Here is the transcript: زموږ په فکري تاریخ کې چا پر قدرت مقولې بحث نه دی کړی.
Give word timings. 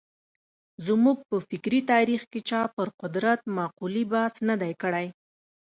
زموږ 0.85 1.17
په 1.29 1.37
فکري 1.49 1.79
تاریخ 1.91 2.21
کې 2.31 2.39
چا 2.49 2.61
پر 2.75 2.87
قدرت 3.01 3.39
مقولې 3.57 4.03
بحث 4.13 4.33
نه 4.49 4.55
دی 4.61 4.73
کړی. 4.81 5.07